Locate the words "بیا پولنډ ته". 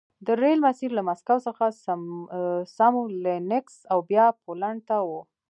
4.09-4.97